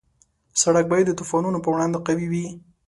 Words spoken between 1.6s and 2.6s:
په وړاندې قوي وي.